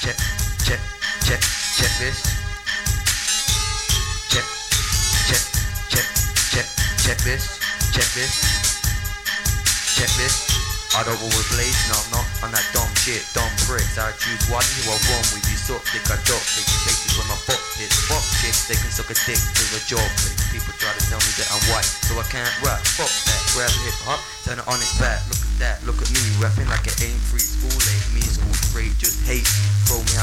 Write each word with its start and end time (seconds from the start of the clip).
check, 0.00 0.16
check, 0.64 0.80
check, 1.28 1.40
check 1.76 1.92
this. 2.00 2.18
Check, 4.32 4.46
check, 5.28 5.42
check, 5.92 6.06
check, 6.48 6.66
check 7.04 7.18
this. 7.20 7.60
Check 7.92 8.08
this. 8.16 8.32
Check 10.00 10.10
this. 10.16 10.36
I 10.96 11.04
don't 11.04 11.20
always 11.20 11.48
blaze, 11.54 11.76
no 11.86 12.00
I'm 12.00 12.10
not 12.10 12.26
on 12.42 12.50
that 12.50 12.66
dumb 12.74 12.90
shit, 12.98 13.22
dumb 13.30 13.46
pricks 13.62 13.94
I 13.94 14.10
choose 14.18 14.42
one 14.50 14.64
who 14.64 14.90
I 14.90 14.98
run 15.12 15.22
with, 15.30 15.46
you 15.46 15.54
suck 15.54 15.84
dick, 15.94 16.02
I 16.10 16.18
duck 16.26 16.42
dick 16.42 16.66
Faces 16.66 17.14
when 17.14 17.30
my 17.30 17.38
fuck 17.46 17.62
hits, 17.78 17.94
fuck 18.10 18.24
chicks, 18.42 18.66
they 18.66 18.74
can 18.74 18.90
suck 18.90 19.06
a 19.06 19.14
dick 19.14 19.38
to 19.38 19.64
a 19.76 19.80
jaw 19.86 20.02
flick 20.18 20.34
People 20.50 20.74
try 20.82 20.90
to 20.90 21.02
tell 21.06 21.22
me 21.22 21.30
that 21.38 21.46
I'm 21.54 21.62
white, 21.70 21.86
so 21.86 22.18
I 22.18 22.26
can't 22.26 22.50
rap, 22.66 22.82
fuck 22.82 23.06
that 23.06 23.38
Grab 23.54 23.70
hip 23.86 23.98
hop, 24.02 24.18
turn 24.42 24.58
it 24.58 24.66
on 24.66 24.82
its 24.82 24.98
back, 24.98 25.22
look 25.30 25.38
at 25.38 25.54
that, 25.62 25.76
look 25.86 26.00
at 26.02 26.10
me 26.10 26.22
Rapping 26.42 26.66
like 26.66 26.82
it 26.90 26.98
ain't 27.06 27.22
free 27.22 27.38
school 27.38 27.70
age, 27.70 28.10
me 28.10 28.39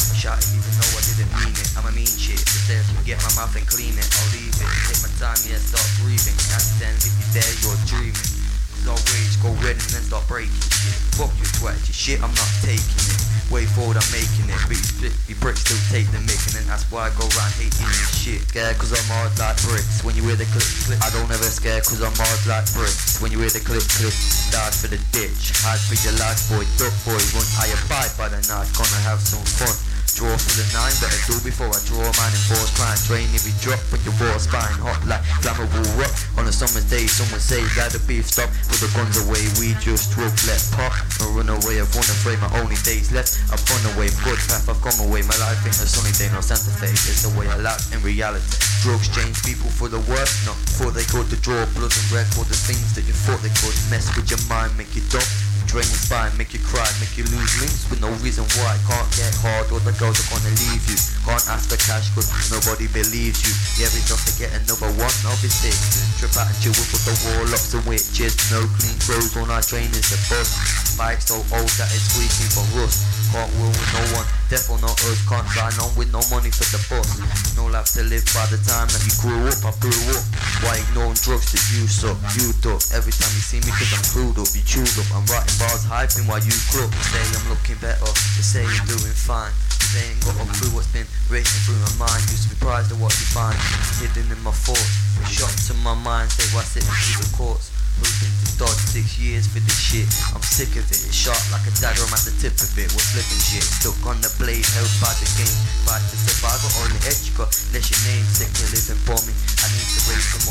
For 0.00 0.16
shot 0.16 0.40
even 0.56 0.72
though 0.78 0.92
I 0.96 1.02
didn't 1.04 1.32
mean 1.36 1.52
it 1.52 1.68
I'm 1.76 1.84
a 1.84 1.92
mean 1.92 2.08
shit, 2.08 2.40
just 2.40 2.64
there 2.70 2.80
to 2.80 2.94
get 3.04 3.20
my 3.20 3.32
mouth 3.42 3.52
and 3.52 3.66
clean 3.68 3.92
it 3.98 4.08
I'll 4.08 4.30
leave 4.32 4.54
it, 4.54 4.70
take 4.88 5.02
my 5.04 5.12
time, 5.20 5.40
yeah, 5.44 5.60
start 5.60 5.84
breathing 6.00 6.38
ten, 6.80 6.94
if 6.96 7.12
you're 7.12 7.42
there, 7.42 7.52
you're 7.60 7.80
dreaming 7.84 8.42
Cause 8.82 8.98
I'll 8.98 9.14
rage, 9.14 9.38
go 9.38 9.50
red 9.62 9.78
and 9.78 9.90
then 9.94 10.02
start 10.10 10.26
breaking 10.26 10.58
shit. 10.58 10.98
Fuck 11.14 11.30
your 11.38 11.46
twat, 11.54 11.78
your 11.86 11.94
shit, 11.94 12.18
I'm 12.18 12.34
not 12.34 12.50
taking 12.66 12.82
it. 12.82 13.20
Way 13.46 13.62
forward, 13.78 13.94
I'm 13.94 14.10
making 14.10 14.50
it. 14.50 14.58
But 14.66 14.74
you 14.74 14.82
split, 14.82 15.14
you 15.30 15.38
bricks 15.38 15.62
still 15.62 15.78
take 15.86 16.10
the 16.10 16.18
mic, 16.26 16.40
and 16.50 16.58
then 16.58 16.66
that's 16.66 16.90
why 16.90 17.06
I 17.06 17.14
go 17.14 17.22
round 17.38 17.54
hating 17.62 17.78
your 17.78 18.10
shit. 18.10 18.42
Scared 18.50 18.74
cause 18.82 18.90
I'm 18.90 19.06
hard 19.06 19.30
like 19.38 19.54
bricks. 19.62 20.02
When 20.02 20.18
you 20.18 20.26
hear 20.26 20.34
the 20.34 20.50
click, 20.50 20.66
click, 20.82 20.98
I 20.98 21.14
don't 21.14 21.30
ever 21.30 21.46
scare 21.46 21.78
cause 21.86 22.02
I'm 22.02 22.16
hard 22.18 22.42
like 22.50 22.66
bricks. 22.74 23.22
When 23.22 23.30
you 23.30 23.38
hear 23.38 23.54
the 23.54 23.62
click, 23.62 23.86
click, 23.86 24.16
dive 24.50 24.74
for 24.74 24.90
the 24.90 24.98
ditch. 25.14 25.54
Hide 25.62 25.78
for 25.78 25.94
your 26.02 26.18
life, 26.18 26.42
boy, 26.50 26.66
duck 26.74 26.94
boy. 27.06 27.22
Run, 27.38 27.46
I 27.62 27.70
abide 27.70 28.10
by 28.18 28.34
the 28.34 28.42
knife, 28.50 28.74
gonna 28.74 29.00
have 29.06 29.22
some 29.22 29.46
fun. 29.46 29.91
Draw 30.12 30.36
for 30.36 30.54
the 30.60 30.66
nine, 30.76 30.92
better 31.00 31.20
do 31.24 31.40
before 31.40 31.72
I 31.72 31.80
draw 31.88 32.04
mine 32.20 32.36
and 32.36 32.44
force 32.44 32.68
crime. 32.76 33.00
Train 33.08 33.24
you 33.32 33.40
drop 33.64 33.80
with 33.88 34.04
your 34.04 34.12
raw 34.20 34.36
spine, 34.36 34.76
hot 34.84 35.00
like 35.08 35.24
flammable 35.40 35.88
rock. 35.96 36.12
On 36.36 36.44
a 36.44 36.52
summer's 36.52 36.84
day, 36.92 37.08
someone 37.08 37.40
say 37.40 37.64
let 37.80 37.96
the 37.96 38.02
beef 38.04 38.28
stop. 38.28 38.52
Put 38.68 38.84
the 38.84 38.92
guns 38.92 39.16
away, 39.24 39.40
we 39.56 39.72
just 39.80 40.12
rope, 40.20 40.36
let 40.44 40.60
pop. 40.76 40.92
No 41.16 41.32
run 41.32 41.48
away, 41.48 41.80
I've 41.80 41.88
run 41.96 42.04
afraid 42.04 42.36
my 42.44 42.52
only 42.60 42.76
days 42.84 43.08
left. 43.08 43.40
I've 43.48 43.64
gone 43.64 43.82
away, 43.96 44.12
good 44.20 44.36
path, 44.52 44.68
I've 44.68 44.84
come 44.84 45.00
away. 45.00 45.24
My 45.24 45.38
life 45.40 45.64
ain't 45.64 45.80
a 45.80 45.88
sunny 45.88 46.12
day, 46.20 46.28
no 46.28 46.44
Santa 46.44 46.70
Fe. 46.76 46.92
It's 46.92 47.24
the 47.24 47.32
way 47.32 47.48
I 47.48 47.56
laugh 47.56 47.80
in 47.96 48.04
reality. 48.04 48.44
Drugs 48.84 49.08
change 49.08 49.40
people 49.48 49.72
for 49.72 49.88
the 49.88 50.02
worse, 50.12 50.44
not 50.44 50.60
before 50.68 50.92
they 50.92 51.08
go 51.08 51.24
to 51.24 51.36
draw 51.40 51.64
blood 51.72 51.88
and 51.88 52.08
red 52.12 52.28
for 52.36 52.44
the 52.44 52.58
things 52.68 52.92
that 53.00 53.08
you 53.08 53.16
thought 53.16 53.40
they 53.40 53.54
could 53.64 53.76
mess 53.88 54.12
with 54.12 54.28
your 54.28 54.42
mind, 54.44 54.76
make 54.76 54.92
you 54.92 55.02
dumb. 55.08 55.51
Drain 55.72 55.88
your 55.88 56.04
spine, 56.04 56.32
make 56.36 56.52
you 56.52 56.60
cry, 56.60 56.84
make 57.00 57.16
you 57.16 57.24
lose 57.32 57.52
links 57.56 57.88
with 57.88 58.04
no 58.04 58.12
reason 58.20 58.44
why. 58.60 58.76
Can't 58.84 59.08
get 59.16 59.32
hard 59.40 59.72
or 59.72 59.80
the 59.80 59.96
girls 59.96 60.20
are 60.20 60.28
gonna 60.28 60.52
leave 60.68 60.84
you. 60.84 61.00
Can't 61.24 61.40
ask 61.48 61.72
for 61.72 61.80
cash 61.80 62.12
cause 62.12 62.28
nobody 62.52 62.92
believes 62.92 63.40
you. 63.40 63.52
Yeah, 63.80 63.88
we 63.96 64.04
just 64.04 64.28
to 64.28 64.32
get 64.36 64.52
another 64.52 64.92
one 65.00 65.16
of 65.32 65.40
his 65.40 65.56
six. 65.56 65.80
Trip 66.20 66.36
out 66.36 66.52
and 66.52 66.58
chill 66.60 66.76
with 66.76 66.92
the 66.92 67.16
warlocks 67.24 67.72
and 67.72 67.80
witches. 67.88 68.36
No 68.52 68.60
clean 68.76 69.00
clothes 69.00 69.32
on 69.32 69.48
our 69.48 69.64
train 69.64 69.88
trainers, 69.88 70.12
the 70.12 70.20
bus. 70.28 70.52
Bike 71.00 71.24
so 71.24 71.40
old 71.56 71.72
that 71.80 71.88
it's 71.88 72.04
squeaking 72.12 72.52
for 72.52 72.68
rust. 72.76 73.08
Can't 73.32 73.48
rule 73.56 73.72
with 73.72 73.92
no 73.96 74.02
one, 74.20 74.28
deaf 74.52 74.68
or 74.68 74.76
not 74.84 74.92
us. 75.08 75.24
Can't 75.24 75.48
sign 75.56 75.72
on 75.80 75.88
with 75.96 76.12
no 76.12 76.20
money 76.28 76.52
for 76.52 76.68
the 76.68 76.80
bus. 76.84 77.56
No 77.56 77.66
life 77.72 77.88
to 77.96 78.04
live 78.04 78.28
by 78.36 78.44
the 78.52 78.60
time 78.60 78.92
that 78.92 79.02
you 79.08 79.14
grew 79.24 79.40
up. 79.48 79.64
I 79.64 79.72
grew 79.80 79.96
up. 80.12 80.41
Why 80.62 80.78
ignoring 80.78 81.18
drugs 81.18 81.50
that 81.50 81.62
you 81.74 81.90
suck? 81.90 82.14
You 82.38 82.54
duck. 82.62 82.78
Every 82.94 83.10
time 83.10 83.34
you 83.34 83.42
see 83.42 83.58
me 83.66 83.74
cause 83.74 83.90
I'm 83.98 84.06
clued 84.14 84.38
up, 84.38 84.46
you 84.54 84.62
chewed 84.62 84.94
up. 84.94 85.10
I'm 85.10 85.26
writing 85.26 85.58
bars 85.58 85.82
hyping 85.82 86.30
while 86.30 86.38
you 86.38 86.54
crook. 86.70 86.94
Say 87.10 87.18
I'm 87.18 87.50
looking 87.50 87.82
better, 87.82 88.06
they 88.06 88.46
say 88.46 88.62
you're 88.62 88.86
doing 88.86 89.10
fine. 89.10 89.50
They 89.90 90.06
ain't 90.06 90.22
got 90.22 90.38
a 90.38 90.46
clue 90.54 90.70
what's 90.70 90.86
been 90.94 91.04
racing 91.26 91.60
through 91.66 91.82
my 91.82 92.06
mind. 92.06 92.22
You 92.30 92.38
surprised 92.38 92.94
at 92.94 92.98
what 93.02 93.10
you 93.10 93.26
find 93.34 93.58
hidden 93.98 94.30
in 94.30 94.40
my 94.46 94.54
thoughts. 94.54 94.86
A 95.18 95.26
shot 95.26 95.50
to 95.66 95.74
my 95.82 95.98
mind, 95.98 96.30
say 96.30 96.46
why 96.54 96.62
sitting 96.62 96.88
through 96.88 97.26
the 97.26 97.30
courts. 97.34 97.74
Hoping 98.00 98.32
to 98.32 98.48
dodge 98.56 98.82
six 98.88 99.20
years 99.20 99.44
for 99.50 99.60
this 99.60 99.76
shit. 99.76 100.08
I'm 100.32 100.40
sick 100.40 100.72
of 100.78 100.86
it. 100.86 100.96
It's 100.96 101.12
sharp 101.12 101.38
like 101.52 101.66
a 101.68 101.74
dagger, 101.76 102.06
I'm 102.06 102.14
at 102.14 102.24
the 102.24 102.32
tip 102.38 102.56
of 102.56 102.72
it. 102.78 102.88
We're 102.94 103.08
flipping 103.12 103.42
shit. 103.42 103.66
Stuck 103.66 103.98
on 104.08 104.16
the 104.22 104.32
blade, 104.40 104.64
held 104.78 104.90
by 105.02 105.12
the 105.18 105.28
game. 105.36 105.58
Fight 105.84 106.00
to 106.00 106.16
survival 106.16 106.70
on 106.82 106.88
the 106.94 107.02
edge 107.10 107.28
you 107.28 107.34
got 107.36 107.50
your 107.50 108.00
name. 108.08 108.24
Sick 108.30 108.48
to 108.54 108.94
for 109.04 109.18
me. 109.28 109.34
I 109.60 109.66
need 109.76 109.88
to 109.92 110.00
raise. 110.08 110.41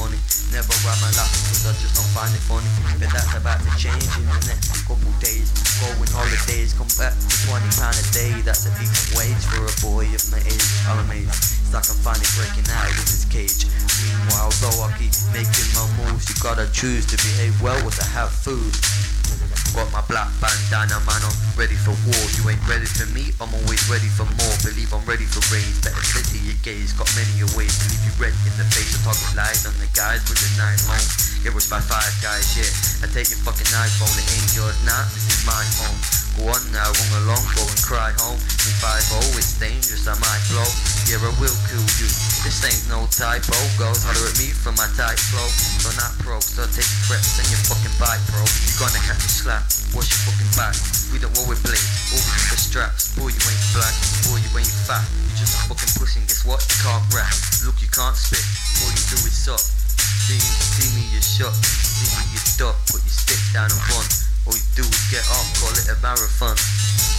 Never 0.51 0.75
rhyme 0.83 0.99
my 0.99 1.07
laughing 1.15 1.47
cause 1.47 1.63
I 1.63 1.71
just 1.79 1.95
don't 1.95 2.11
find 2.11 2.27
it 2.35 2.43
funny. 2.43 2.67
But 2.99 3.07
that's 3.15 3.31
about 3.39 3.63
to 3.63 3.71
change 3.79 4.03
in 4.19 4.27
the 4.27 4.51
next 4.51 4.83
couple 4.83 5.07
days. 5.23 5.47
Going 5.79 6.11
holidays, 6.11 6.75
come 6.75 6.91
back 6.99 7.15
to 7.15 7.27
20 7.47 7.71
pound 7.79 7.95
a 7.95 8.05
day. 8.11 8.35
That's 8.43 8.67
a 8.67 8.71
decent 8.75 9.15
wage 9.15 9.39
for 9.47 9.63
a 9.63 9.75
boy 9.79 10.11
of 10.11 10.23
my 10.27 10.43
age. 10.43 10.67
I'm 10.91 11.07
amazed. 11.07 11.71
Like 11.71 11.87
I'm 11.87 11.95
finally 12.03 12.27
breaking 12.35 12.67
out 12.67 12.91
of 12.91 12.99
this 13.07 13.23
cage. 13.31 13.63
Meanwhile, 14.03 14.51
though 14.59 14.83
I 14.83 14.91
keep 14.99 15.15
making 15.31 15.71
my 15.71 15.87
moves, 16.03 16.27
you 16.27 16.35
gotta 16.43 16.67
choose 16.75 17.07
to 17.07 17.15
behave 17.15 17.55
well 17.63 17.79
or 17.87 17.95
to 17.95 18.05
have 18.11 18.35
food. 18.35 18.75
Got 19.71 19.87
my 19.95 20.03
black 20.11 20.27
bandana, 20.43 20.99
man, 21.07 21.23
I'm 21.23 21.35
ready 21.55 21.79
for 21.79 21.95
war. 22.03 22.23
You 22.35 22.51
ain't 22.51 22.61
ready 22.67 22.85
for 22.85 23.07
me, 23.15 23.31
I'm 23.39 23.51
always 23.63 23.81
ready 23.87 24.11
for 24.11 24.27
more. 24.37 24.55
Believe 24.61 24.91
I'm 24.91 25.03
ready 25.07 25.23
for 25.23 25.39
rage, 25.47 25.79
better 25.79 26.03
sit 26.03 26.27
to 26.31 26.39
your 26.43 26.59
gaze. 26.59 26.91
Got 26.91 27.07
many 27.15 27.31
a 27.39 27.47
ways 27.55 27.71
to 27.79 27.83
leave 27.87 28.03
you 28.03 28.13
red 28.19 28.35
in 28.43 28.53
the 28.59 28.67
face. 28.67 28.93
I 28.99 28.99
target 29.07 29.31
lies 29.33 29.63
on 29.63 29.75
the 29.79 29.87
guys 29.95 30.21
with 30.27 30.39
the 30.43 30.49
nine 30.59 30.79
home. 30.87 31.07
Get 31.41 31.55
rushed 31.55 31.71
by 31.71 31.79
five 31.79 32.11
guys, 32.19 32.45
yeah. 32.53 32.69
I 33.03 33.09
take 33.09 33.31
your 33.31 33.41
fucking 33.47 33.71
iPhone, 33.71 34.13
it 34.19 34.27
ain't 34.27 34.51
yours 34.53 34.77
now, 34.83 35.07
this 35.15 35.25
is 35.25 35.41
my 35.47 35.63
home. 35.81 35.99
Go 36.35 36.51
on 36.51 36.63
now, 36.75 36.87
run 36.87 37.11
along, 37.25 37.43
cry 37.91 38.15
home. 38.23 38.39
In 38.39 38.73
5 38.79 39.35
it's 39.35 39.59
dangerous, 39.59 40.07
I 40.07 40.15
might 40.23 40.43
blow. 40.47 40.63
Yeah, 41.11 41.19
I 41.19 41.31
will 41.43 41.57
kill 41.67 41.83
you. 41.99 42.07
This 42.47 42.63
ain't 42.63 42.87
no 42.87 43.03
typo. 43.11 43.51
Goes 43.75 44.07
holler 44.07 44.31
at 44.31 44.39
me 44.39 44.55
for 44.55 44.71
my 44.79 44.87
tight 44.95 45.19
flow. 45.19 45.43
So 45.83 45.91
not 45.99 46.15
pro, 46.23 46.39
so 46.39 46.63
take 46.71 46.87
preps 47.11 47.43
and 47.43 47.47
your 47.51 47.59
fucking 47.67 47.91
bite, 47.99 48.23
bro. 48.31 48.39
You're 48.47 48.79
gonna 48.79 49.03
have 49.03 49.19
to 49.19 49.27
slap. 49.27 49.67
What's 49.91 50.07
your 50.07 50.23
fucking 50.23 50.51
back? 50.55 50.71
We 51.11 51.19
don't 51.19 51.35
what 51.35 51.51
we 51.51 51.59
play. 51.59 51.83
All 52.15 52.23
for 52.47 52.55
straps. 52.55 53.11
Boy, 53.19 53.35
you 53.35 53.43
ain't 53.43 53.65
black. 53.75 53.91
Boy, 54.23 54.39
you 54.39 54.51
ain't 54.55 54.75
fat. 54.87 55.03
You 55.27 55.35
just 55.35 55.59
a 55.59 55.67
fucking 55.67 55.91
pussy 55.99 56.23
and 56.23 56.27
guess 56.31 56.47
what? 56.47 56.63
You 56.63 56.79
can't 56.87 57.03
rap. 57.11 57.35
Look, 57.67 57.83
you 57.83 57.91
can't 57.91 58.15
spit. 58.15 58.39
All 58.87 58.91
you 58.95 59.03
do 59.11 59.19
is 59.27 59.35
suck. 59.35 59.59
See 59.59 60.39
me, 60.39 60.47
see 60.47 60.89
me, 60.95 61.03
you 61.11 61.19
shot. 61.19 61.51
See 61.59 62.07
me, 62.07 62.23
you 62.31 62.39
duck. 62.55 62.79
Put 62.87 63.03
your 63.03 63.11
stick 63.11 63.41
down 63.51 63.67
and 63.67 63.83
run. 63.91 64.30
All 64.49 64.57
you 64.57 64.65
do 64.73 64.81
is 64.81 65.03
get 65.13 65.21
up, 65.29 65.45
call 65.61 65.73
it 65.77 65.85
a 65.91 65.95
marathon. 66.01 66.57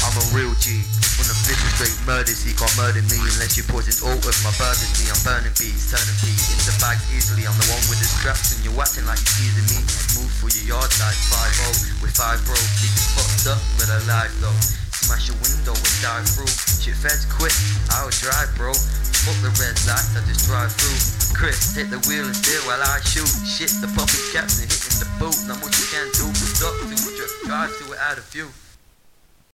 I'm 0.02 0.16
a 0.18 0.24
real 0.34 0.50
G. 0.58 0.82
When 1.14 1.30
the 1.30 1.36
flip 1.46 1.60
straight 1.78 1.94
murders, 2.02 2.42
he 2.42 2.50
can't 2.50 2.74
murder 2.74 3.04
me 3.06 3.14
unless 3.22 3.54
you 3.54 3.62
poison 3.70 3.94
all 4.02 4.18
of 4.18 4.36
my 4.42 4.50
burgundy. 4.58 5.06
I'm 5.06 5.20
burning 5.22 5.54
beats, 5.54 5.94
turning 5.94 6.18
beats 6.18 6.50
into 6.50 6.74
bags 6.82 7.06
easily. 7.14 7.46
I'm 7.46 7.54
the 7.54 7.68
one 7.70 7.84
with 7.86 8.02
the 8.02 8.08
straps 8.10 8.58
and 8.58 8.66
you're 8.66 8.74
acting 8.74 9.06
like 9.06 9.22
you're 9.22 9.38
teasing 9.38 9.68
me. 9.70 9.78
Move 10.18 10.32
for 10.42 10.50
your 10.50 10.74
yard 10.74 10.90
like 10.98 11.14
5 11.30 12.02
with 12.02 12.10
5 12.18 12.42
bro. 12.42 12.58
It 12.58 12.94
fucked 13.14 13.54
up, 13.54 13.62
but 13.78 13.86
alive 14.02 14.34
though. 14.42 14.58
Smash 14.90 15.30
your 15.30 15.38
window 15.38 15.74
and 15.78 15.96
dive 16.02 16.26
through. 16.26 16.50
Shit 16.82 16.98
feds 16.98 17.22
quick, 17.30 17.54
I'll 17.94 18.10
drive 18.10 18.50
bro. 18.58 18.74
Fuck 19.22 19.38
the 19.38 19.54
red 19.62 19.78
lights, 19.86 20.18
I 20.18 20.20
just 20.26 20.50
drive 20.50 20.74
through. 20.74 20.98
Chris, 21.38 21.74
hit 21.78 21.90
the 21.94 22.02
wheel 22.10 22.26
and 22.26 22.34
steer 22.34 22.58
while 22.66 22.82
I 22.82 22.98
shoot. 23.06 23.30
Shit, 23.46 23.70
the 23.78 23.86
puppy 23.94 24.18
caps 24.34 24.58
and 24.58 24.66
hitting 24.66 24.98
the 24.98 25.06
boot. 25.22 25.38
Not 25.46 25.62
much 25.62 25.78
you 25.78 25.86
can 25.94 26.06
do, 26.14 26.26
but 26.26 26.50
stop 26.58 26.74
drive 27.52 27.76
to 27.76 27.92
it 27.92 27.98
out 27.98 28.16
of 28.16 28.24
view. 28.32 28.48